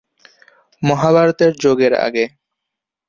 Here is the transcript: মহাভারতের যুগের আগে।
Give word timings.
মহাভারতের 0.83 1.51
যুগের 1.57 1.93
আগে। 2.05 2.25